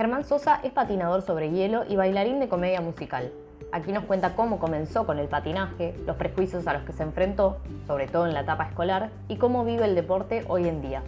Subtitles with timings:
[0.00, 3.30] Germán Sosa es patinador sobre hielo y bailarín de comedia musical.
[3.70, 7.58] Aquí nos cuenta cómo comenzó con el patinaje, los prejuicios a los que se enfrentó,
[7.86, 11.02] sobre todo en la etapa escolar, y cómo vive el deporte hoy en día.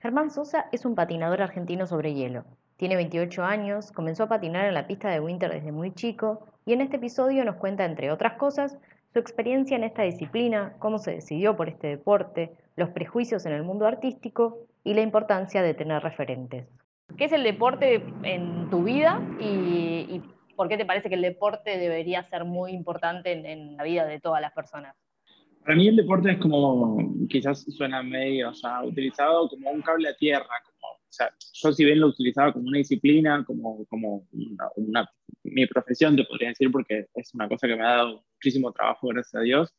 [0.00, 2.42] Germán Sosa es un patinador argentino sobre hielo.
[2.82, 6.72] Tiene 28 años, comenzó a patinar en la pista de Winter desde muy chico y
[6.72, 8.76] en este episodio nos cuenta, entre otras cosas,
[9.12, 13.62] su experiencia en esta disciplina, cómo se decidió por este deporte, los prejuicios en el
[13.62, 16.66] mundo artístico y la importancia de tener referentes.
[17.16, 20.20] ¿Qué es el deporte en tu vida y,
[20.56, 24.06] por qué te parece que el deporte debería ser muy importante en, en la vida
[24.06, 24.96] de todas las personas?
[25.64, 26.96] Para mí el deporte es como,
[27.28, 30.48] quizás suena medio, o sea, utilizado como un cable a tierra,
[31.12, 34.26] sea, yo si bien lo utilizaba como una disciplina, como, como
[34.76, 35.10] una,
[35.44, 39.08] mi profesión, te podría decir, porque es una cosa que me ha dado muchísimo trabajo,
[39.08, 39.74] gracias a Dios,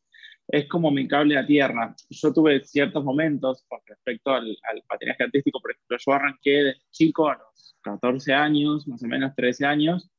[0.47, 1.95] es como mi cable a tierra.
[2.09, 6.75] Yo tuve ciertos momentos con respecto al, al patinaje artístico, por ejemplo, yo arranqué de
[6.91, 10.11] chico a los 14 años, más o menos 13 años,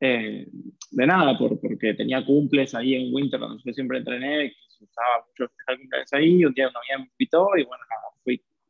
[0.00, 0.46] eh,
[0.90, 5.24] de nada, por, porque tenía cumples ahí en Winter, donde yo siempre entrené, que usaba
[5.26, 5.52] mucho
[6.12, 7.82] ahí, un día una amiga me invitó y bueno,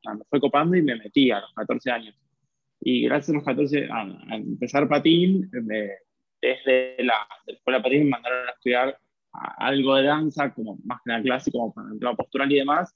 [0.04, 2.14] fui, me fue copando y me metí a los 14 años.
[2.80, 8.52] Y gracias a los 14, a, empezar patín, desde la, escuela patín me mandaron a
[8.52, 8.98] estudiar
[9.32, 12.94] algo de danza, como más que nada clásico, como para el postural y demás,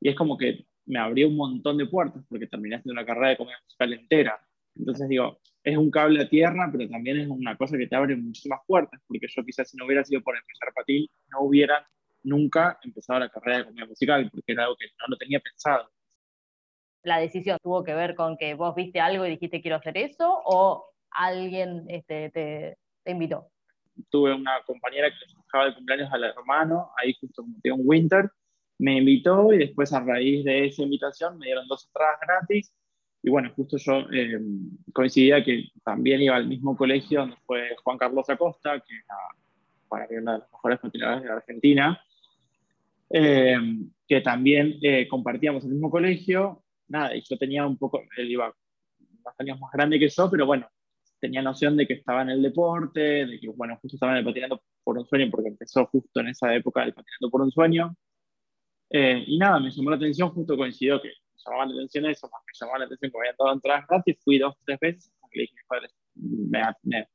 [0.00, 3.30] y es como que me abrió un montón de puertas, porque terminé haciendo una carrera
[3.30, 4.40] de comedia musical entera.
[4.76, 8.16] Entonces digo, es un cable a tierra, pero también es una cosa que te abre
[8.16, 11.86] muchísimas puertas, porque yo quizás si no hubiera sido por empezar patín, no hubiera
[12.22, 15.90] nunca empezado la carrera de comedia musical, porque era algo que no lo tenía pensado.
[17.06, 20.42] ¿La decisión tuvo que ver con que vos viste algo y dijiste quiero hacer eso,
[20.44, 22.76] o alguien este, te,
[23.08, 23.46] invitó?
[24.10, 28.28] Tuve una compañera que trabajaba de cumpleaños al hermano, ahí justo como un winter,
[28.78, 32.74] me invitó y después a raíz de esa invitación me dieron dos entradas gratis
[33.22, 34.40] y bueno, justo yo eh,
[34.92, 39.16] coincidía que también iba al mismo colegio donde fue Juan Carlos Acosta, que era
[39.88, 42.00] para mí una de las mejores patinadores de Argentina,
[43.10, 43.56] eh,
[44.08, 46.64] que también eh, compartíamos el mismo colegio.
[46.88, 48.52] Nada, y yo tenía un poco, él iba
[48.98, 50.68] dos años más grande que yo, pero bueno,
[51.20, 54.24] tenía noción de que estaba en el deporte, de que, bueno, justo estaba en el
[54.24, 57.96] patinando por un sueño, porque empezó justo en esa época el patinando por un sueño.
[58.90, 61.10] y nada, me llamó la atención, justo coincidió que
[61.46, 64.18] llamaba la atención eso, más me llamaba la atención que me habían dado entradas gratis,
[64.22, 67.06] fui dos, tres veces, le dije, padres, me, me,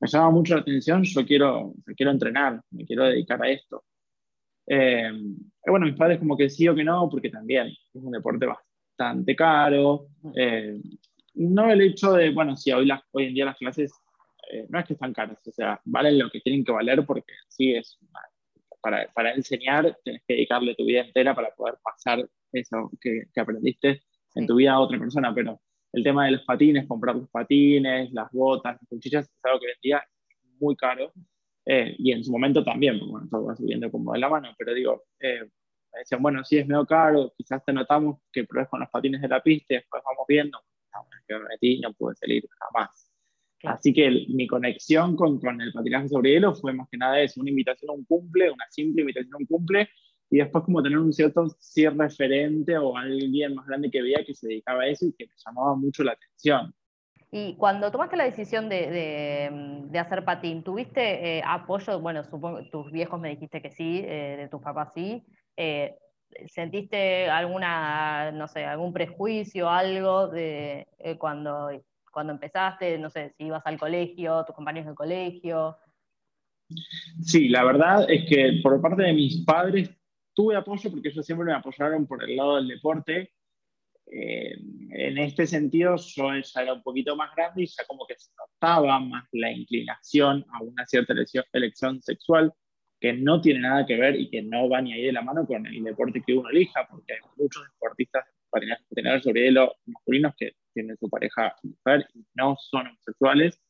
[0.00, 3.84] me, llama mucho la atención, yo quiero, quiero entrenar, me quiero dedicar a esto.
[4.66, 5.10] Eh,
[5.66, 8.67] bueno, mis padres como que sí o que no, porque también es un deporte bastante
[9.36, 10.08] caro.
[10.34, 10.80] Eh,
[11.34, 13.92] no el hecho de, bueno, si hoy, las, hoy en día las clases
[14.50, 17.32] eh, no es que están caras, o sea, valen lo que tienen que valer porque
[17.48, 17.98] sí es,
[18.80, 23.40] para, para enseñar tienes que dedicarle tu vida entera para poder pasar eso que, que
[23.40, 24.02] aprendiste
[24.34, 25.60] en tu vida a otra persona, pero
[25.92, 29.66] el tema de los patines, comprar los patines, las botas, las cuchillas, es algo que
[29.66, 31.12] hoy en día es muy caro.
[31.70, 34.48] Eh, y en su momento también, porque bueno, todo va subiendo como de la mano,
[34.56, 35.50] pero digo, eh,
[35.98, 39.28] decían, bueno, sí es medio caro, quizás te notamos que pruebes con los patines de
[39.28, 40.58] la pista y después vamos viendo.
[40.94, 43.12] No, que me metí no pude salir jamás.
[43.64, 47.40] Así que mi conexión con, con, el patinaje sobre hielo fue más que nada eso,
[47.40, 49.88] una invitación a un cumple, una simple invitación a un cumple,
[50.30, 54.34] y después como tener un cierto cierre referente o alguien más grande que veía que
[54.34, 56.74] se dedicaba a eso y que me llamaba mucho la atención.
[57.30, 62.00] Y cuando tomaste la decisión de, de, de hacer patín, ¿tuviste eh, apoyo?
[62.00, 65.22] Bueno, supongo tus viejos me dijiste que sí, eh, de tus papás sí.
[65.60, 65.98] Eh,
[66.46, 70.86] ¿Sentiste alguna, no sé, algún prejuicio, algo de
[71.18, 71.68] cuando,
[72.12, 72.96] cuando empezaste?
[72.96, 75.76] No sé, si ibas al colegio, tus compañeros del colegio.
[77.22, 79.90] Sí, la verdad es que por parte de mis padres
[80.32, 83.32] tuve apoyo porque ellos siempre me apoyaron por el lado del deporte.
[84.06, 84.54] Eh,
[84.90, 89.00] en este sentido, yo era un poquito más grande y ya como que se notaba
[89.00, 91.14] más la inclinación a una cierta
[91.52, 92.54] elección sexual
[93.00, 95.46] que no tiene nada que ver y que no va ni ahí de la mano
[95.46, 100.52] con el deporte que uno elija, porque hay muchos deportistas patinadores sobre hielo masculinos que
[100.72, 103.60] tienen su pareja mujer y no son homosexuales,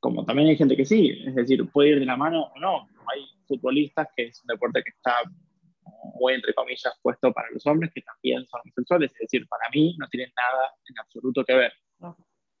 [0.00, 2.88] como también hay gente que sí, es decir, puede ir de la mano o no.
[3.12, 5.14] Hay futbolistas que es un deporte que está
[6.20, 9.96] muy entre comillas puesto para los hombres que también son homosexuales, es decir, para mí
[9.98, 11.72] no tienen nada en absoluto que ver.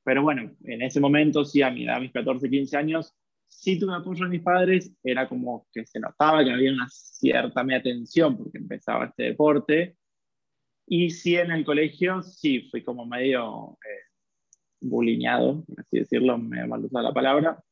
[0.04, 3.14] Pero bueno, en ese momento, sí, a mi edad, a mis 14, 15 años,
[3.48, 7.64] sí tuve apoyo de mis padres, era como que se notaba que había una cierta
[7.64, 9.96] mi atención porque empezaba este deporte.
[10.86, 14.08] Y sí, en el colegio, sí, fui como medio eh,
[14.80, 17.62] por así decirlo, me mal usar la palabra.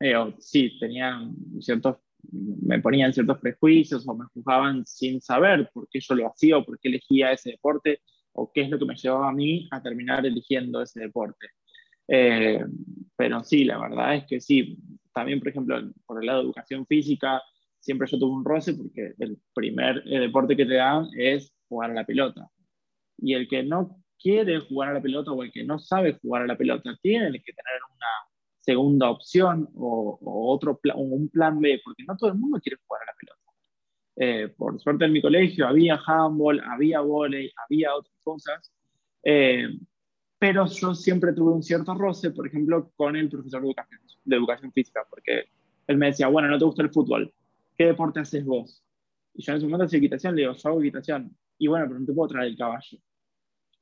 [0.00, 1.20] Eh, sí, tenía
[1.60, 1.96] ciertos
[2.32, 6.64] me ponían ciertos prejuicios o me juzgaban sin saber por qué yo lo hacía o
[6.64, 8.00] por qué elegía ese deporte
[8.32, 11.48] o qué es lo que me llevaba a mí a terminar eligiendo ese deporte.
[12.08, 12.64] Eh,
[13.16, 14.78] pero sí, la verdad es que sí.
[15.12, 17.40] También, por ejemplo, por el lado de educación física,
[17.78, 21.90] siempre yo tuve un roce porque el primer eh, deporte que te dan es jugar
[21.90, 22.50] a la pelota.
[23.18, 26.42] Y el que no quiere jugar a la pelota o el que no sabe jugar
[26.42, 28.06] a la pelota tiene que tener una
[28.60, 33.06] segunda opción o, otro un plan B, porque no todo el mundo quiere jugar a
[33.06, 33.40] la pelota.
[34.16, 38.72] Eh, por suerte en mi colegio había handball, había volei, había otras cosas,
[39.24, 39.68] eh,
[40.44, 44.36] pero yo siempre tuve un cierto roce, por ejemplo, con el profesor de educación, de
[44.36, 45.44] educación física, porque
[45.86, 47.32] él me decía, bueno, no te gusta el fútbol,
[47.74, 48.84] ¿qué deporte haces vos?
[49.32, 51.34] Y yo en ese momento hacía equitación, le digo, yo hago equitación.
[51.56, 52.98] Y bueno, pero no te puedo traer el caballo.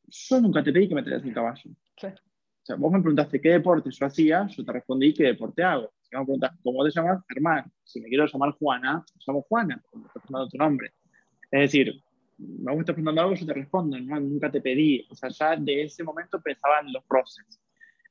[0.07, 1.69] Yo nunca te pedí que me traigas el caballo.
[1.69, 5.93] O sea, vos me preguntaste qué deporte yo hacía, yo te respondí qué deporte hago.
[6.01, 7.73] Si me preguntas cómo te llamas, Germán.
[7.83, 10.93] Si me quiero llamar Juana, me llamo Juana, como estás preguntando tu nombre.
[11.51, 12.01] Es decir,
[12.59, 15.07] me gusta preguntando algo, yo te respondo, nunca te pedí.
[15.11, 17.61] O sea, ya de ese momento pensaban los procesos.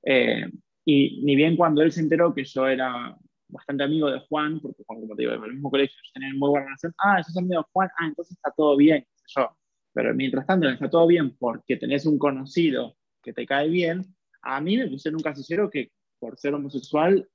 [0.04, 0.46] Eh,
[0.86, 3.16] y ni bien cuando él se enteró que yo era
[3.48, 6.50] bastante amigo de Juan, porque Juan, como te digo, en el mismo colegio tenían muy
[6.50, 9.58] buena relación, ah, eso es amigo de Juan, ah, entonces está todo bien, yo.
[9.94, 14.06] Pero mientras tanto, está todo bien porque tenés un conocido que te cae bien,
[14.42, 17.28] a mí me pusieron un casillero que por ser homosexual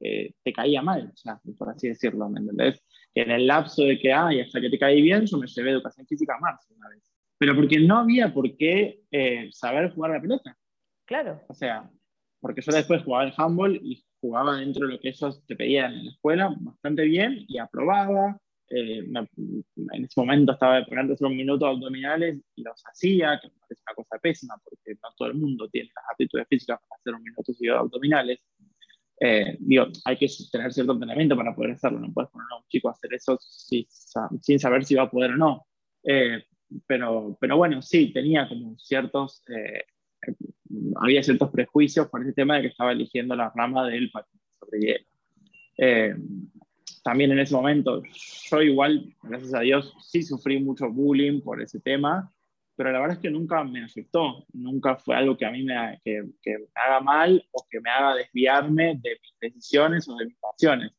[0.00, 2.82] eh, te caía mal, o sea, por así decirlo, ¿me entendés?
[3.16, 6.06] en el lapso de que, ay, hasta que te caí bien, yo me llevé educación
[6.06, 7.02] física a marzo una vez.
[7.38, 10.56] Pero porque no había por qué eh, saber jugar la pelota.
[11.06, 11.40] Claro.
[11.48, 11.90] O sea,
[12.40, 15.94] porque yo después jugaba el handball y jugaba dentro de lo que ellos te pedían
[15.94, 18.38] en la escuela bastante bien y aprobaba.
[18.68, 23.54] Eh, en ese momento estaba poniendo hacer un minuto abdominales y los hacía, que me
[23.60, 27.14] parece una cosa pésima porque no todo el mundo tiene las aptitudes físicas para hacer
[27.14, 28.40] un minuto de abdominales.
[29.20, 32.64] Eh, digo, hay que tener cierto entrenamiento para poder hacerlo, no puedes poner a un
[32.68, 35.66] chico a hacer eso sin saber si va a poder o no.
[36.02, 36.42] Eh,
[36.86, 39.42] pero, pero bueno, sí, tenía como ciertos,
[40.96, 44.80] había ciertos prejuicios por ese tema de que estaba eligiendo la rama del patinaje sobre
[44.80, 45.06] hielo
[47.06, 48.02] también en ese momento,
[48.50, 52.32] yo igual, gracias a Dios, sí sufrí mucho bullying por ese tema,
[52.76, 56.00] pero la verdad es que nunca me afectó, nunca fue algo que a mí me,
[56.04, 60.26] que, que me haga mal o que me haga desviarme de mis decisiones o de
[60.26, 60.92] mis pasiones.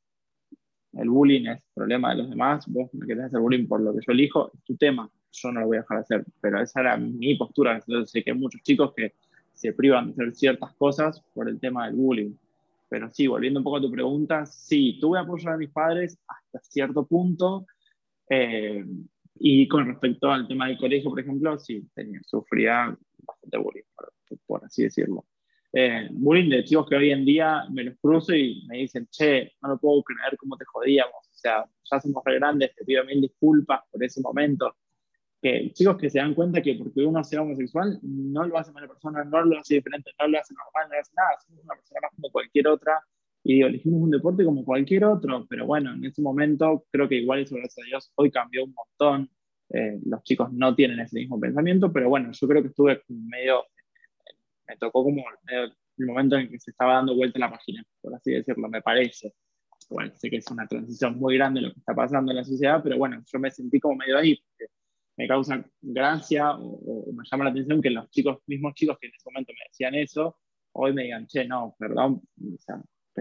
[0.94, 4.00] El bullying es problema de los demás, vos me querés hacer bullying por lo que
[4.06, 6.79] yo elijo, es tu tema, yo no lo voy a dejar de hacer, pero esa
[6.81, 9.13] era mi postura, entonces sé que hay muchos chicos que
[9.53, 12.33] se privan de hacer ciertas cosas por el tema del bullying.
[12.89, 16.59] Pero sí, volviendo un poco a tu pregunta, sí, tuve apoyo de mis padres hasta
[16.59, 17.65] cierto punto.
[18.30, 18.85] Eh,
[19.39, 23.84] y con respecto al tema del colegio, por ejemplo, sí, tenía, sufría bastante bullying,
[24.45, 25.25] por, así decirlo.
[25.74, 29.54] Eh, bullying de chicos que hoy en día me los cruzo y me dicen, che,
[29.62, 31.28] no lo puedo creer cómo te jodíamos.
[31.28, 34.75] O sea, ya somos re grandes, te pido mil disculpas por ese momento
[35.42, 38.88] que chicos que se dan cuenta que porque uno sea homosexual no lo hace mala
[38.88, 42.00] persona, no lo hace diferente, no lo hace normal, no hace nada, somos una persona
[42.01, 43.00] más como cualquier otra
[43.49, 47.15] y digo, elegimos un deporte como cualquier otro, pero bueno, en ese momento creo que
[47.15, 49.29] igual eso, gracias a Dios, hoy cambió un montón,
[49.69, 53.63] eh, los chicos no tienen ese mismo pensamiento, pero bueno, yo creo que estuve medio,
[54.67, 58.31] me tocó como el momento en que se estaba dando vuelta la página, por así
[58.31, 59.33] decirlo, me parece.
[59.89, 62.81] Bueno, sé que es una transición muy grande lo que está pasando en la sociedad,
[62.83, 64.73] pero bueno, yo me sentí como medio ahí, porque
[65.16, 69.13] me causa gracia o, me llama la atención que los chicos, mismos chicos que en
[69.16, 70.37] ese momento me decían eso,
[70.73, 72.21] hoy me digan, che, no, perdón,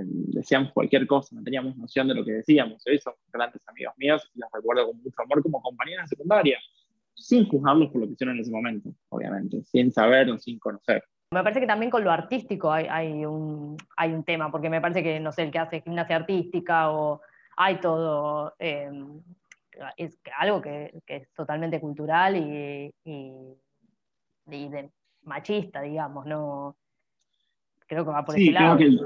[0.04, 2.82] decíamos cualquier cosa, no teníamos noción de lo que decíamos.
[2.86, 6.58] Hoy son grandes amigos míos y los recuerdo con mucho amor como compañeros de secundaria,
[7.14, 11.02] sin juzgarlos por lo que hicieron en ese momento, obviamente, sin saber o sin conocer.
[11.32, 14.80] Me parece que también con lo artístico hay, hay, un, hay un tema, porque me
[14.80, 17.20] parece que, no sé, el que hace gimnasia artística o
[17.56, 18.90] hay todo, eh,
[19.96, 22.92] es algo que, es totalmente cultural y,
[24.44, 24.90] de
[25.22, 26.76] machista, digamos, no
[27.86, 28.76] creo que va por ese lado.
[28.76, 28.96] Que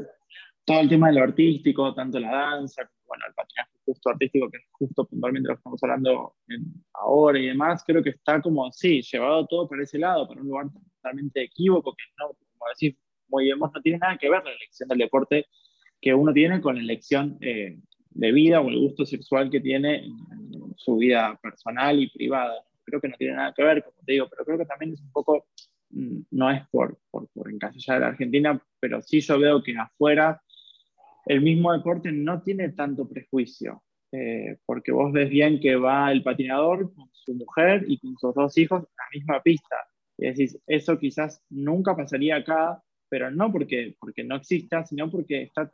[0.65, 4.59] todo el tema de lo artístico, tanto la danza, bueno, el patinaje justo artístico, que
[4.59, 6.37] es justo puntualmente lo que estamos hablando
[6.95, 10.49] ahora y demás, creo que está como, sí, llevado todo por ese lado, para un
[10.49, 12.97] lugar totalmente equívoco, que no, como decís,
[13.29, 15.47] muy bien, no tiene nada que ver la elección del deporte
[16.01, 17.79] que uno tiene con la elección eh,
[18.11, 22.65] de vida o el gusto sexual que tiene en su vida personal y privada.
[22.85, 25.01] Creo que no tiene nada que ver, como te digo, pero creo que también es
[25.01, 25.47] un poco,
[25.91, 29.77] mm, no es por, por, por encasillar a la Argentina, pero sí yo veo que
[29.77, 30.41] afuera
[31.27, 36.23] el mismo deporte no tiene tanto prejuicio, eh, porque vos ves bien que va el
[36.23, 39.77] patinador con su mujer y con sus dos hijos a la misma pista.
[40.19, 45.43] Y decís, eso quizás nunca pasaría acá, pero no porque, porque no exista, sino porque
[45.43, 45.71] está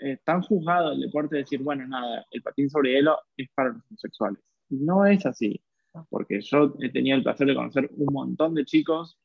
[0.00, 3.70] eh, tan juzgado el deporte de decir, bueno, nada, el patín sobre hielo es para
[3.70, 4.42] los homosexuales.
[4.70, 5.60] No es así,
[6.08, 9.18] porque yo he tenido el placer de conocer un montón de chicos,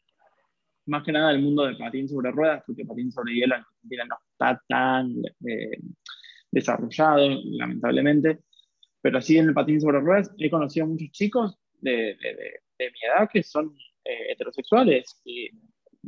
[0.87, 3.61] más que nada del mundo del patín sobre ruedas, porque el patín sobre hielo en
[3.61, 5.11] Argentina no está tan
[5.45, 5.79] eh,
[6.51, 8.39] desarrollado, lamentablemente,
[9.01, 12.17] pero sí en el patín sobre ruedas he conocido a muchos chicos de,
[12.79, 15.49] de, mi edad que son eh, heterosexuales y,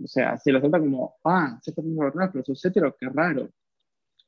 [0.03, 3.07] o sea, se lo trata como, ah, se patín sobre ruedas, pero sos hetero, qué
[3.09, 3.49] raro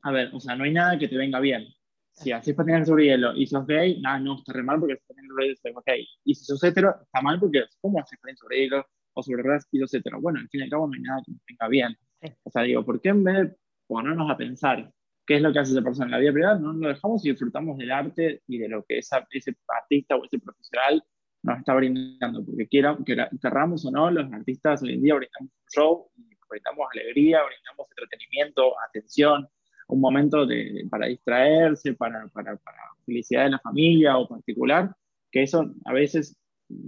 [0.03, 1.67] a ver, o sea, no hay nada que te venga bien.
[2.13, 5.15] Si haces patinaje sobre hielo y sos gay, nada, no, está re mal porque estás
[5.15, 6.07] sobre hielo y gay.
[6.25, 9.93] Y si sos hetero, está mal porque ¿cómo haces patinaje sobre hielo o sobre sos
[9.93, 10.21] hetero?
[10.21, 11.97] Bueno, al fin y al cabo no hay nada que te venga bien.
[12.43, 13.55] O sea, digo, ¿por qué en vez de
[13.87, 14.91] ponernos a pensar
[15.25, 17.31] qué es lo que hace esa persona en la vida privada, no lo dejamos y
[17.31, 21.03] disfrutamos del arte y de lo que esa, ese artista o ese profesional
[21.43, 22.45] nos está brindando?
[22.45, 26.11] Porque quiera, querramos o no, los artistas hoy en día brindamos un show,
[26.49, 29.47] brindamos alegría, brindamos entretenimiento, atención,
[29.87, 34.95] un momento de, para distraerse, para, para, para, felicidad de la familia o particular,
[35.31, 36.37] que eso a veces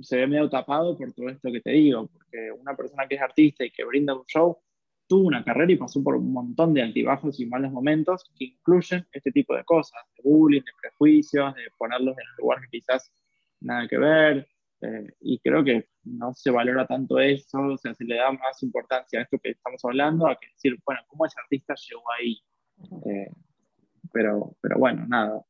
[0.01, 3.21] se ve medio tapado por todo esto que te digo, porque una persona que es
[3.21, 4.57] artista y que brinda un show
[5.07, 9.05] tuvo una carrera y pasó por un montón de altibajos y malos momentos que incluyen
[9.11, 13.11] este tipo de cosas, de bullying, de prejuicios, de ponerlos en un lugar que quizás
[13.59, 14.47] nada que ver,
[14.81, 18.61] eh, y creo que no se valora tanto eso, o sea, se le da más
[18.63, 22.41] importancia a esto que estamos hablando, a que decir, bueno, ¿cómo ese artista llegó ahí?
[23.05, 23.29] Eh,
[24.11, 25.41] pero, pero bueno, nada.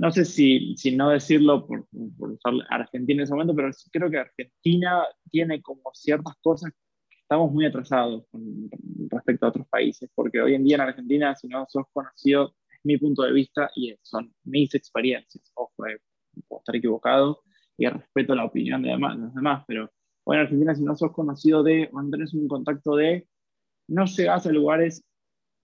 [0.00, 5.04] No sé si, no decirlo por, usar Argentina en ese momento, pero creo que Argentina
[5.30, 8.70] tiene como ciertas cosas que estamos muy atrasados con
[9.10, 12.80] respecto a otros países, porque hoy en día en Argentina, si no sos conocido, es
[12.82, 15.52] mi punto de vista y son mis experiencias.
[15.54, 16.00] Ojo, eh,
[16.48, 17.42] puedo estar equivocado
[17.76, 19.92] y respeto la opinión de, los demás, pero
[20.24, 23.28] hoy en Argentina, si no sos conocido de, o un contacto de,
[23.86, 25.04] no llegas a lugares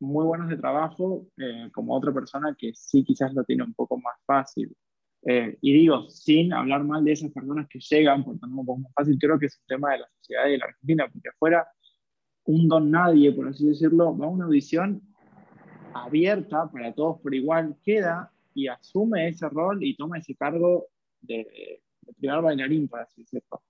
[0.00, 3.96] muy buenos de trabajo eh, como otra persona que sí quizás lo tiene un poco
[3.98, 4.74] más fácil.
[5.22, 8.80] Eh, y digo, sin hablar mal de esas personas que llegan por tenerlo un poco
[8.80, 11.28] más fácil, creo que es un tema de la sociedad y de la Argentina, porque
[11.28, 11.66] afuera
[12.44, 15.02] un don nadie, por así decirlo, va a una audición
[15.94, 20.86] abierta para todos por igual, queda y asume ese rol y toma ese cargo
[21.20, 23.62] de, de primer bailarín, por así decirlo.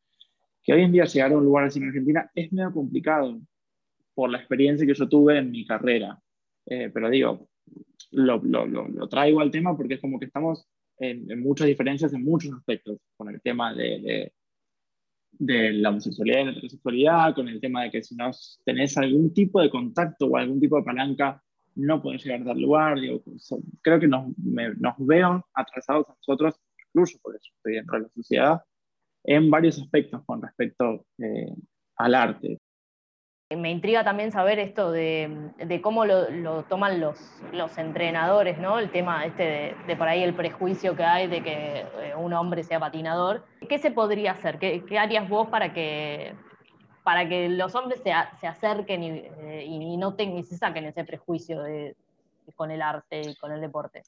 [0.63, 3.41] Que hoy en día llegar a un lugar así en Argentina es medio complicado,
[4.17, 6.19] por la experiencia que yo tuve en mi carrera.
[6.65, 7.51] Eh, pero digo,
[8.13, 10.67] lo, lo, lo, traigo al tema porque es como que estamos
[10.99, 14.33] en, muchas diferencias en muchos aspectos, con el tema de,
[15.33, 18.31] de, la homosexualidad y la heterosexualidad, con el tema de que si no
[18.65, 21.43] tenés algún tipo de contacto o algún tipo de palanca,
[21.75, 22.99] no puedes llegar a dar lugar.
[22.99, 23.23] Digo,
[23.83, 26.55] creo que nos, nos veo atrasados a nosotros,
[26.89, 28.63] incluso por eso estoy dentro de la sociedad,
[29.25, 31.55] en varios aspectos con respecto eh,
[31.97, 32.59] al arte.
[33.51, 37.17] Me intriga también saber esto de, cómo lo, toman los,
[37.79, 38.81] entrenadores, ¿no?
[38.81, 42.65] El tema este de, por ahí el prejuicio que hay de que eh, un hombre
[42.65, 43.47] sea patinador.
[43.69, 44.59] ¿Qué se podría hacer?
[44.59, 46.35] ¿Qué, harías vos para que,
[47.05, 51.63] para que los hombres se, acerquen y, eh, no y se saquen ese prejuicio
[52.57, 54.03] con el arte y con el deporte?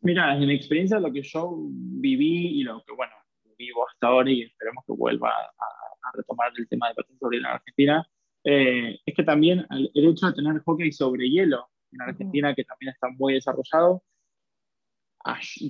[0.00, 3.12] Mira, en mi experiencia, lo que yo viví y lo que, bueno,
[3.58, 5.79] vivo hasta ahora y esperemos que vuelva a
[6.12, 8.08] a retomar el tema de patín sobre hielo en Argentina,
[8.44, 12.92] eh, es que también el, hecho de tener hockey sobre hielo en Argentina, que también
[12.92, 14.02] está muy desarrollado,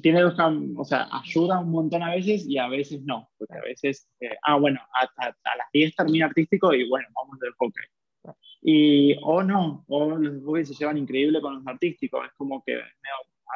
[0.02, 0.34] tiene dos,
[0.76, 4.36] o sea, ayuda un montón a veces y a veces no, porque a veces, eh,
[4.42, 7.84] ah, bueno, a, las 10 termina artístico y bueno, vamos del hockey.
[8.62, 12.80] Y, o no, o los hockey se llevan increíble con los artísticos, es como que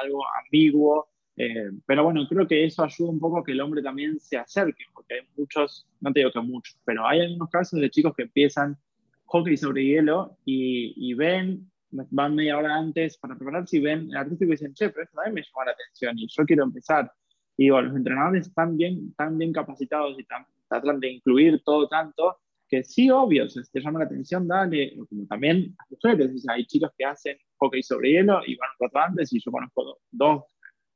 [0.00, 3.83] algo ambiguo, eh, pero bueno, creo que eso ayuda un poco a que el hombre
[3.83, 7.81] también se acerque, porque hay muchos, no te digo que muchos, pero hay algunos casos
[7.81, 8.76] de chicos que empiezan
[9.26, 14.17] hockey sobre hielo y, y ven, van media hora antes para prepararse y ven el
[14.17, 17.11] artístico y dicen, che, pero eso también me llama la atención y yo quiero empezar.
[17.57, 20.26] Y digo, los entrenadores están bien, están bien capacitados y
[20.69, 22.38] tratan de incluir todo tanto
[22.69, 26.91] que sí, obvio, si te llama la atención, dale, como también a mujeres, hay chicos
[26.97, 30.45] que hacen hockey sobre hielo y van un rato antes y yo conozco dos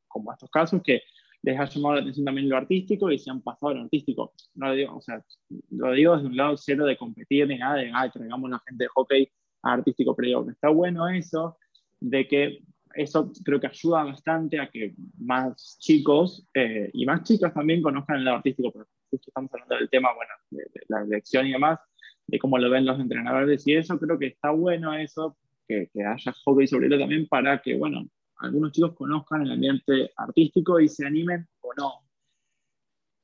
[0.09, 1.03] como estos casos, que
[1.43, 4.33] les ha llamado la atención también lo artístico y se han pasado lo artístico.
[4.55, 5.23] No lo digo, o sea,
[5.71, 8.85] lo digo desde un lado cero de competir ni nada de, ay, traigamos la gente
[8.85, 9.31] de hockey
[9.63, 11.57] a artístico, pero digo que está bueno eso,
[12.01, 12.59] de que
[12.95, 18.17] eso creo que ayuda bastante a que más chicos eh, y más chicas también conozcan
[18.17, 18.73] el lado artístico,
[19.11, 21.79] justo estamos hablando del tema, bueno, de, la elección y demás,
[22.27, 25.37] de cómo lo ven los entrenadores y eso, creo que está bueno eso,
[25.67, 28.09] que, que haya hockey sobre él también para que, bueno,
[28.39, 31.93] algunos chicos conozcan el ambiente artístico y se animen o no.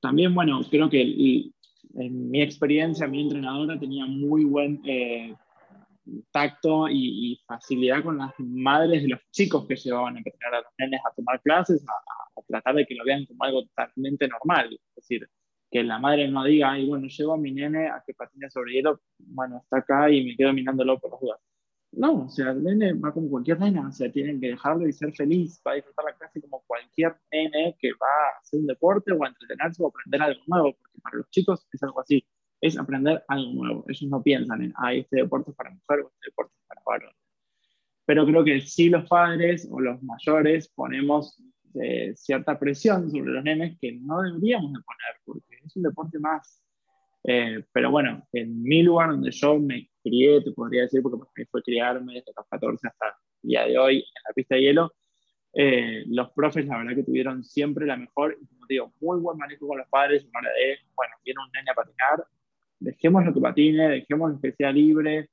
[0.01, 1.03] También, bueno, creo que
[1.95, 5.35] en mi experiencia, mi entrenadora tenía muy buen, eh,
[6.31, 10.71] tacto y, facilidad con las madres de los chicos que llevaban a empezar a los
[10.79, 14.73] nenes a tomar clases, a, tratar de que lo vean como algo totalmente normal.
[14.73, 15.29] Es decir,
[15.71, 18.75] que la madre no diga, ay, bueno, llevo a mi nene a que patine sobre
[18.75, 21.41] hielo, bueno, está acá y me quedo mirándolo por los dudas.
[21.97, 24.93] No, o sea, el nene va como cualquier nena, o sea, tienen que dejarlo y
[24.93, 28.67] ser feliz, va a disfrutar la clase como cualquier nene que va a hacer un
[28.67, 32.25] deporte o a entretenerse o aprender algo nuevo, porque para los chicos es algo así
[32.67, 33.85] es aprender algo nuevo.
[33.89, 36.81] Ellos no piensan en, ah, este deporte es para mujer o este deporte es para
[36.87, 37.15] varón.
[38.07, 41.39] Pero creo que sí los padres o los mayores ponemos
[41.75, 46.19] eh, cierta presión sobre los nenes que no deberíamos de poner, porque es un deporte
[46.19, 46.64] más.
[47.27, 51.31] Eh, pero bueno, en mi lugar donde yo me crié, te podría decir, porque para
[51.35, 53.07] mí fue criarme desde los 14 hasta
[53.43, 54.93] el día de hoy en la pista de hielo,
[55.55, 59.67] eh, los profes, la verdad que tuvieron siempre la mejor, como digo, muy buen manejo
[59.67, 62.27] con los padres, una de, bueno, viene un nene a patinar,
[62.79, 65.31] dejemos lo que patine, dejemos que sea libre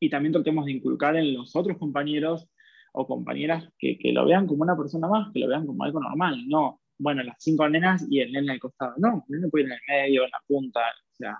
[0.00, 2.48] y también tratemos de inculcar en los otros compañeros
[2.92, 6.00] o compañeras que, que, lo vean como una persona más, que lo vean como algo
[6.00, 9.64] normal, no, bueno, las cinco nenas y el nene al costado, no, el nene puede
[9.64, 11.38] ir en el medio, en la punta, o sea,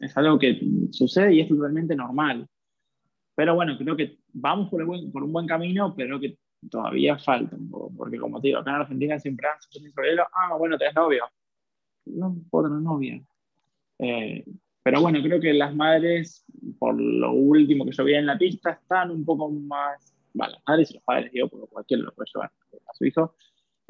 [0.00, 2.46] es algo que sucede y es totalmente normal.
[3.34, 7.70] Pero bueno, creo que vamos por, por un buen camino, pero que todavía falta un
[7.70, 9.56] poco, porque como te digo, acá en Argentina siempre han
[10.32, 11.24] ah, bueno, tenés novio.
[12.06, 13.22] No puedo tener novia.
[13.98, 14.44] Eh,
[14.82, 16.44] pero bueno, creo que las madres,
[16.78, 20.62] por lo último que yo vi en la pista, están un poco más, bueno, las
[20.66, 22.50] madres y los padres, digo, porque cualquiera lo puede llevar
[22.88, 23.34] a su hijo,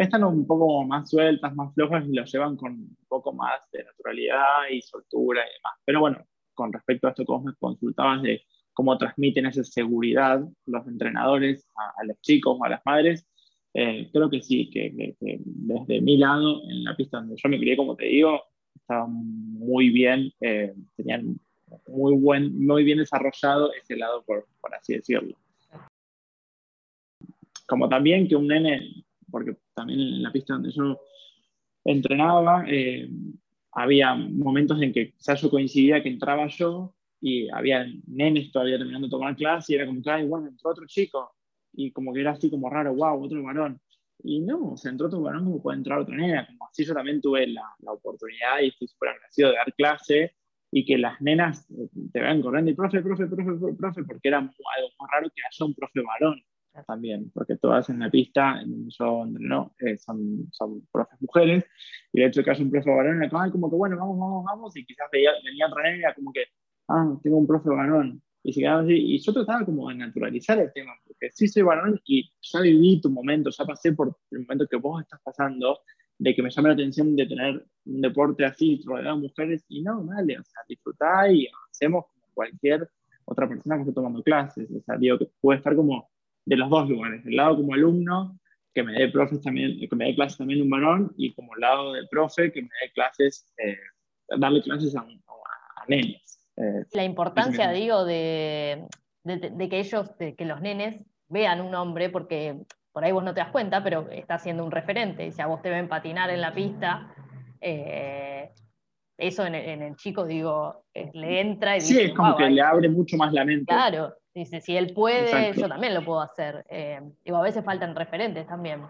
[0.05, 3.85] están un poco más sueltas, más flojas y lo llevan con un poco más de
[3.85, 5.79] naturalidad y soltura y demás.
[5.85, 8.43] Pero bueno, con respecto a esto que vos me consultabas de
[8.73, 13.27] cómo transmiten esa seguridad los entrenadores a, los chicos o a las madres,
[13.75, 17.59] eh, creo que sí, que, que, desde mi lado, en la pista donde yo me
[17.59, 18.43] crié, como te digo,
[18.75, 21.39] estaban muy bien, eh, tenían
[21.87, 25.37] muy, buen, muy bien desarrollado ese lado, por, por, así decirlo.
[27.67, 30.99] Como también que un nene, porque también en la pista donde yo
[31.85, 33.09] entrenaba, eh,
[33.73, 39.11] había momentos en que quizás coincidía que entraba yo y había nenes todavía terminando de
[39.11, 41.33] tomar clase y era como ay, bueno, entró otro chico
[41.73, 43.81] y como que era así como raro, wow, otro varón.
[44.23, 47.21] Y no, se entró otro varón como puede entrar otra nena, como así yo también
[47.21, 50.35] tuve la, la oportunidad y estoy súper agradecido de dar clase
[50.73, 54.39] y que las nenas eh, te vean corriendo y profe, profe, profe, profe, porque era
[54.39, 54.51] algo
[54.99, 56.43] muy raro que haya un profe varón
[56.87, 61.65] también, porque todas en la pista en donde entreno eh, son, son profes mujeres,
[62.13, 64.77] y de hecho que haya un profe varón, era como que bueno, vamos, vamos, vamos,
[64.77, 66.45] y quizás venía, venía otra nena como que,
[66.89, 68.95] ah, tengo un profe varón, y se así.
[68.95, 73.01] Y yo trataba como de naturalizar el tema, porque sí soy varón y ya viví
[73.01, 75.81] tu momento, ya pasé por el momento que vos estás pasando,
[76.19, 79.83] de que me llame la atención de tener un deporte así, rodeado de mujeres, y
[79.83, 82.89] no, dale, o sea, disfrutá y hacemos cualquier
[83.25, 84.71] otra persona que esté tomando clases.
[84.71, 86.11] O sea, digo que puede estar como
[86.51, 88.37] de los dos lugares, del lado como alumno,
[88.75, 91.61] que me dé profes también, que me dé clases también un varón, y como el
[91.61, 93.79] lado del profe, que me dé clases, eh,
[94.37, 98.85] darle clases a, a, a eh, la importancia, digo, de,
[99.25, 102.57] que ellos, que los nenes vean un hombre, porque
[102.91, 105.31] por ahí vos no te das cuenta, pero está siendo un referente.
[105.31, 107.15] Si a vos te ven patinar en la pista,
[107.61, 108.30] eh,
[109.21, 112.89] eso en, el chico, digo, eh, le entra y Sí, es como que le abre
[112.89, 113.67] mucho más la mente.
[113.67, 116.65] Claro, dice, si él puede, yo también lo puedo hacer.
[117.25, 118.83] digo, a veces faltan referentes también.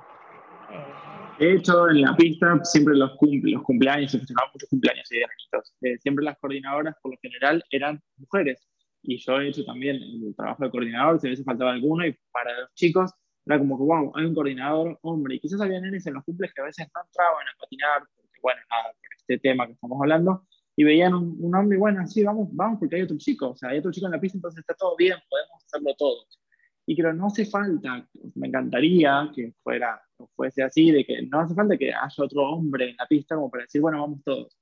[1.40, 5.16] De hecho, en la pista siempre los, cumple, los cumpleaños, se festejaban muchos cumpleaños y
[5.16, 8.69] eh, siempre las coordinadoras, por lo general, eran mujeres.
[9.03, 12.14] Y yo he hecho también el trabajo de coordinador, si a veces faltaba alguno, y
[12.31, 13.11] para los chicos
[13.47, 15.37] era como que, wow, hay un coordinador hombre.
[15.37, 18.03] Y quizás había nenes en los cumples que a veces no entraban a patinar,
[18.40, 22.22] bueno, nada, por este tema que estamos hablando, y veían un, un hombre bueno, sí,
[22.24, 24.61] vamos, vamos, porque hay otro chico, o sea, hay otro chico en la pista, entonces
[24.61, 26.40] está todo bien, podemos hacerlo todos.
[26.87, 30.00] Y creo no hace falta, me encantaría que fuera,
[30.35, 33.50] fuese así, de que no hace falta que haya otro hombre en la pista como
[33.50, 34.57] para decir, bueno, vamos todos.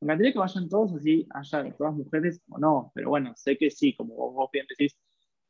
[0.00, 3.70] Me encantaría que vayan todos así, haya todas mujeres o no, pero bueno, sé que
[3.70, 4.96] sí, como vos bien decís,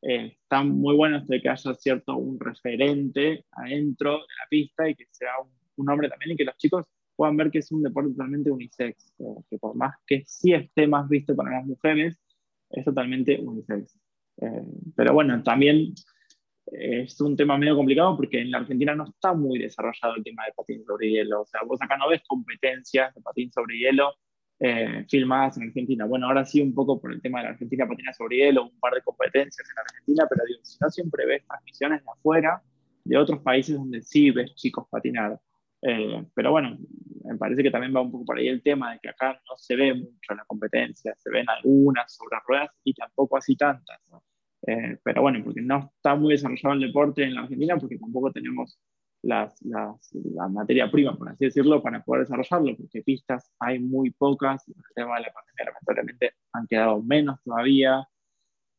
[0.03, 4.89] eh, está muy bueno esto de que haya cierto un referente adentro de la pista
[4.89, 5.33] y que sea
[5.77, 6.87] un, hombre también y que los chicos
[7.21, 9.13] puedan ver que es un deporte totalmente unisex,
[9.51, 12.19] que por más que sí esté más visto para las mujeres,
[12.71, 13.95] es totalmente unisex.
[14.41, 14.65] Eh,
[14.97, 15.93] pero bueno, también
[16.73, 20.47] es un tema medio complicado porque en la Argentina no está muy desarrollado el tema
[20.47, 21.43] de patín sobre hielo.
[21.43, 24.15] O sea, vos acá no ves competencias de patín sobre hielo
[24.59, 26.07] eh, filmadas en Argentina.
[26.07, 28.81] Bueno, ahora sí un poco por el tema de la Argentina patina sobre hielo, un
[28.81, 32.63] par de competencias en Argentina, pero digo, si no siempre ves transmisiones de afuera,
[33.05, 35.39] de otros países donde sí ves chicos patinar.
[35.83, 36.79] Eh, pero bueno,
[37.31, 39.57] me parece que también va un poco por ahí el tema de que acá no
[39.57, 44.01] se ve mucho la competencia, se ven algunas sobre ruedas y tampoco así tantas.
[44.67, 48.33] Eh, pero bueno, porque no está muy desarrollado el deporte en la Argentina, porque tampoco
[48.33, 48.79] tenemos
[49.23, 54.11] las, las, la materia prima, por así decirlo, para poder desarrollarlo, porque pistas hay muy
[54.11, 58.09] pocas, el tema de la pandemia lamentablemente han quedado menos todavía,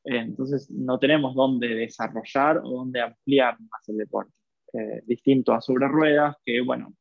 [0.03, 4.33] eh, entonces no tenemos dónde desarrollar o dónde ampliar más el deporte.
[4.73, 6.93] Eh, distinto a sobre ruedas, que bueno,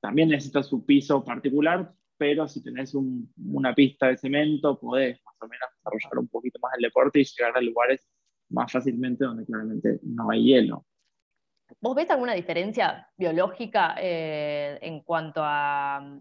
[0.00, 5.48] también necesita su piso particular, pero si tenés una pista de cemento, podés más o
[5.48, 8.08] menos desarrollar un poquito más el deporte y llegar a lugares
[8.50, 10.84] más fácilmente donde claramente no hay hielo.
[11.80, 16.20] ¿Vos ves alguna diferencia biológica eh, en cuanto a,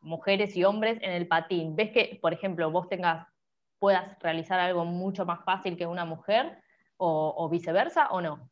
[0.00, 1.76] mujeres y hombres en el patín?
[1.76, 3.26] ¿Ves que, por ejemplo, vos tengas,
[3.78, 6.62] puedas realizar algo mucho más fácil que una mujer
[6.96, 8.50] o viceversa o no?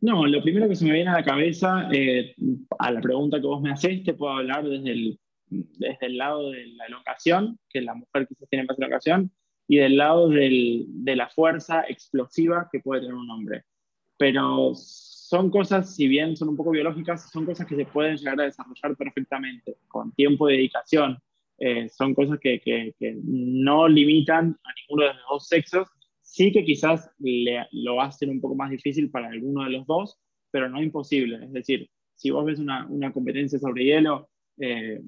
[0.00, 2.34] No, lo primero que se me viene a la cabeza, eh,
[2.78, 6.50] a la pregunta que vos me haces, te puedo hablar desde el, desde el lado
[6.50, 9.30] de la elongación, que la mujer quizás tiene más elongación,
[9.68, 13.64] y del lado del, de la fuerza explosiva que puede tener un hombre.
[14.16, 18.40] Pero son cosas, si bien son un poco biológicas, son cosas que se pueden llegar
[18.40, 21.18] a desarrollar perfectamente, con tiempo y dedicación.
[21.58, 25.88] Eh, son cosas que, que, que no limitan a ninguno de los dos sexos
[26.30, 30.16] Sí que quizás le, lo hacen un poco más difícil para alguno de los dos,
[30.52, 31.44] pero no imposible.
[31.44, 35.02] Es decir, si vos ves una, una competencia sobre hielo, eh,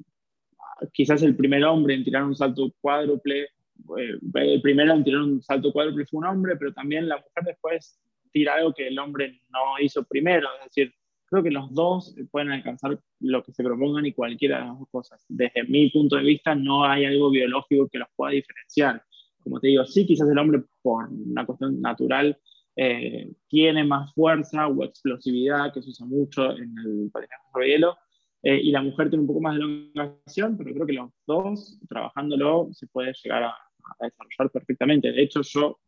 [0.93, 5.41] quizás el primer hombre en tirar un salto cuádruple, eh, el primero en tirar un
[5.41, 8.01] salto cuádruple fue un hombre, pero también la mujer después
[8.33, 10.49] tira algo que el hombre no hizo primero.
[10.59, 10.93] Es decir,
[11.27, 14.89] creo que los dos pueden alcanzar lo que se propongan y cualquiera de las dos
[14.91, 15.25] cosas.
[15.29, 19.05] Desde mi punto de vista, no hay algo biológico que los pueda diferenciar
[19.43, 22.39] como te digo, sí, quizás el hombre por una cuestión natural
[22.75, 27.99] eh, tiene más fuerza o explosividad, que se usa mucho en el patinaje sobre hielo,
[28.43, 31.79] eh, y la mujer tiene un poco más de elongación, pero creo que los dos,
[31.89, 33.55] trabajándolo, se puede llegar a,
[34.01, 35.13] desarrollar perfectamente.
[35.13, 35.81] De hecho, yo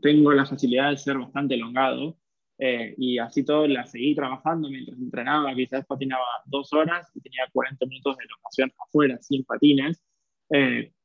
[0.00, 2.16] tengo la facilidad de ser bastante elongado,
[2.58, 7.46] eh, y así todo la seguí trabajando mientras entrenaba, quizás patinaba dos horas y tenía
[7.52, 10.02] 40 minutos de elongación afuera, sin patines,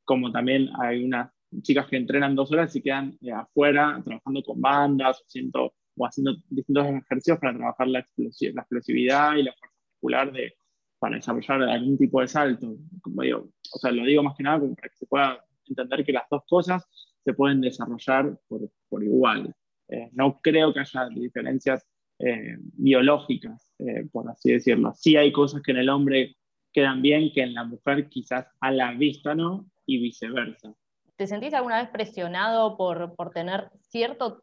[0.06, 1.30] como también hay unas
[1.62, 6.36] chicas que entrenan dos horas y quedan eh, afuera trabajando con bandas haciendo, o haciendo
[6.48, 10.54] distintos ejercicios para trabajar la, explosividad y la fuerza muscular de,
[10.98, 12.76] para desarrollar algún tipo de salto.
[13.02, 16.12] Como digo, o sea, lo digo más que nada para que se pueda entender que
[16.12, 16.86] las dos cosas
[17.24, 19.52] se pueden desarrollar por, por igual.
[19.88, 21.86] Eh, no creo que haya diferencias
[22.18, 23.74] eh, biológicas,
[24.10, 24.92] por así decirlo.
[24.94, 26.36] Sí hay cosas que en el hombre
[26.72, 30.74] quedan bien, que en la mujer quizás a la vista no, y viceversa.
[31.16, 34.42] ¿Te sentís alguna vez presionado por, por tener cierto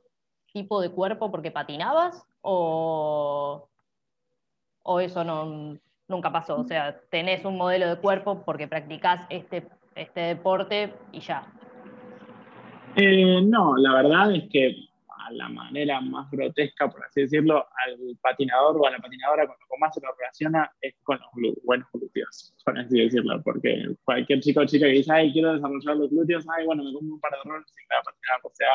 [0.51, 2.25] tipo de cuerpo porque patinabas?
[2.41, 3.69] ¿O,
[4.84, 5.77] o eso no,
[6.08, 6.60] nunca pasó?
[6.60, 11.51] O sea, tenés un modelo de cuerpo porque practicás este, este deporte y ya.
[12.95, 14.92] Eh, no, la verdad es que
[15.34, 19.67] la manera más grotesca, por así decirlo, al patinador o a la patinadora con lo
[19.67, 24.39] que más se lo relaciona es con los buenos glúteos, por así decirlo, porque cualquier
[24.39, 27.19] chico o chica que dice, ay, quiero desarrollar los glúteos, ay, bueno, me pongo un
[27.19, 28.67] par de roles y me voy a patinar o sea,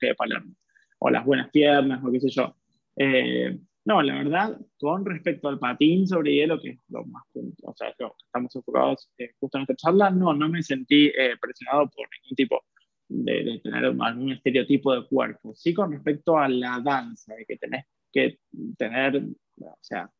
[0.00, 0.54] de Palermo,
[0.98, 2.56] o las buenas piernas, o qué sé yo.
[2.96, 7.24] Eh, no, la verdad, con respecto al patín sobre hielo, que es lo más,
[7.62, 11.90] o sea, estamos enfocados eh, justo en esta charla, no, no me sentí eh, presionado
[11.90, 12.64] por ningún tipo
[13.08, 15.54] de, tener algún estereotipo de cuerpo.
[15.54, 18.38] Sí con respecto a la danza, de que tenés que
[18.76, 19.24] tener,
[19.60, 20.10] o sea,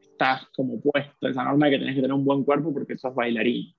[0.00, 3.14] estás como puesto esa norma de que tenés que tener un buen cuerpo porque sos
[3.14, 3.74] bailarín.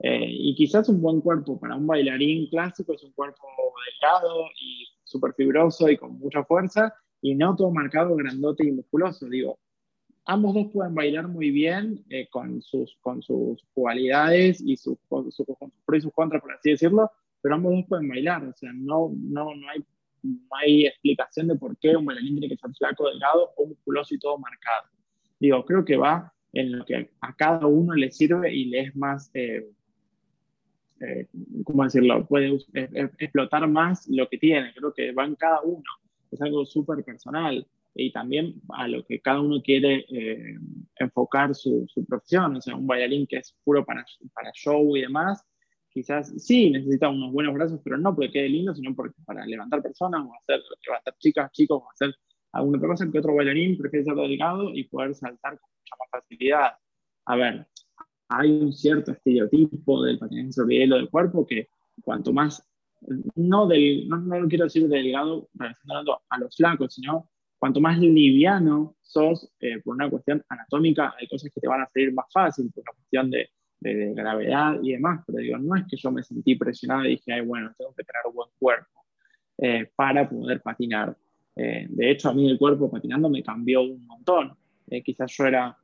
[0.00, 3.42] Eh, y quizás un buen cuerpo para un bailarín clásico es un cuerpo
[4.00, 9.28] delgado y súper fibroso y con mucha fuerza, y no todo marcado, grandote y musculoso.
[9.28, 9.58] Digo,
[10.24, 15.34] ambos dos pueden bailar muy bien eh, con, sus, con sus cualidades y sus, sus,
[15.34, 15.46] sus
[15.84, 19.12] pros y sus contras, por así decirlo, pero ambos dos pueden bailar, o sea, no,
[19.16, 19.80] no, no, hay,
[20.22, 24.14] no hay explicación de por qué un bailarín tiene que ser flaco, delgado o musculoso
[24.14, 24.88] y todo marcado.
[25.38, 28.96] Digo, creo que va en lo que a cada uno le sirve y le es
[28.96, 29.70] más, eh,
[31.00, 31.26] eh,
[31.64, 32.26] ¿cómo decirlo?
[32.26, 35.84] Puede explotar más lo que tiene, creo que va en cada uno,
[36.30, 40.54] es algo súper personal y también a lo que cada uno quiere eh,
[40.96, 45.02] enfocar su, su, profesión, o sea, un bailarín que es puro para, para show y
[45.02, 45.44] demás,
[45.98, 49.82] quizás sí necesita unos buenos brazos, pero no porque quede lindo, sino porque para levantar
[49.82, 52.14] personas o hacer levantar chicas, chicos o hacer
[52.52, 56.22] alguna otra cosa que otro bailarín prefiere ser delgado y poder saltar con mucha más
[56.22, 56.70] facilidad.
[57.26, 57.66] A ver,
[58.28, 61.68] hay un cierto estereotipo del patinaje sobre hielo del cuerpo que
[62.04, 62.64] cuanto más,
[63.34, 67.98] no, del, no, no lo quiero decir delgado relacionado a los flacos, sino cuanto más
[67.98, 72.26] liviano sos, eh, por una cuestión anatómica, hay cosas que te van a salir más
[72.32, 76.10] fácil, por una cuestión de, de, gravedad y demás, pero digo, no es que yo
[76.10, 79.04] me sentí presionado y dije, Ay, bueno, tengo que tener un buen cuerpo
[79.58, 81.16] eh, para poder patinar.
[81.56, 84.56] Eh, de hecho, a mí el cuerpo patinando me cambió un montón.
[85.04, 85.76] quizás yo era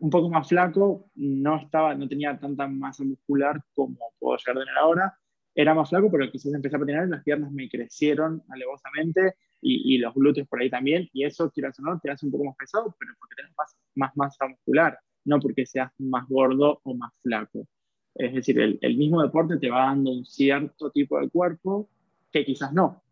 [0.00, 4.60] un poco más flaco, no, estaba, no tenía tanta masa muscular como puedo llegar a
[4.60, 5.18] tener ahora,
[5.54, 9.94] era más flaco, pero quizás empecé a patinar y las piernas me crecieron alevosamente y,
[9.94, 12.44] y, los glúteos por ahí también, y eso, quieras o no, te hace un poco
[12.44, 14.96] más pesado, pero porque tienes más, más masa muscular,
[15.28, 17.66] no porque seas más gordo o más flaco.
[18.14, 21.88] Es decir, el, el, mismo deporte te va dando un cierto tipo de cuerpo
[22.32, 23.02] que quizás no.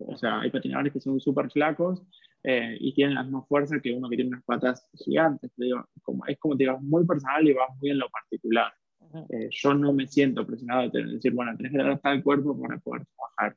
[0.00, 2.02] O sea, hay patinadores que son súper flacos
[2.42, 5.50] eh, y tienen la misma fuerza que uno que tiene unas patas gigantes.
[5.56, 8.72] Digo, como, es como te digo, muy personal y va muy en lo particular.
[9.30, 12.78] Eh, yo no me siento presionado de decir, bueno, tenés que tener el cuerpo para
[12.78, 13.56] poder trabajar.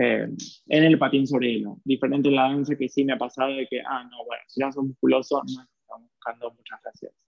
[0.00, 0.28] Eh,
[0.68, 1.78] en el patín sobre hielo.
[1.84, 4.72] Diferente la danza que sí me ha pasado de que, ah, no, bueno, si ya
[4.72, 7.25] sos musculoso, no estamos buscando muchas gracias.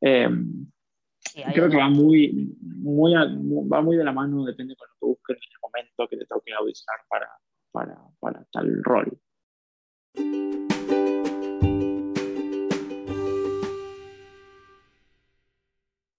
[0.00, 5.36] Creo que va muy, muy, va muy de la mano, depende de lo que busques
[5.36, 7.28] en el momento que te toque audicionar para,
[7.72, 9.18] para, para tal rol.